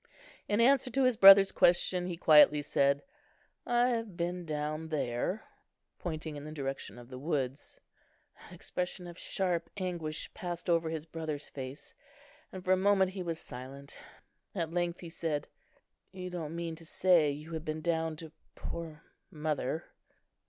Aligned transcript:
In 0.47 0.59
answer 0.59 0.89
to 0.89 1.03
his 1.03 1.15
brother's 1.15 1.51
question, 1.51 2.07
he 2.07 2.17
quietly 2.17 2.63
said, 2.63 3.03
"I 3.67 3.89
have 3.89 4.17
been 4.17 4.45
down 4.47 4.87
there," 4.87 5.43
pointing 5.99 6.35
in 6.35 6.43
the 6.43 6.51
direction 6.51 6.97
of 6.97 7.07
the 7.07 7.19
woods. 7.19 7.79
An 8.49 8.55
expression 8.55 9.05
of 9.05 9.19
sharp 9.19 9.69
anguish 9.77 10.33
passed 10.33 10.71
over 10.71 10.89
his 10.89 11.05
brother's 11.05 11.49
face, 11.49 11.93
and 12.51 12.65
for 12.65 12.71
a 12.73 12.77
moment 12.77 13.11
he 13.11 13.21
was 13.21 13.39
silent. 13.39 13.99
At 14.55 14.73
length 14.73 15.01
he 15.01 15.09
said, 15.11 15.47
"You 16.11 16.31
don't 16.31 16.55
mean 16.55 16.75
to 16.77 16.85
say 16.87 17.29
you 17.29 17.53
have 17.53 17.63
been 17.63 17.81
down 17.81 18.15
to 18.15 18.31
poor 18.55 19.03
mother?" 19.29 19.85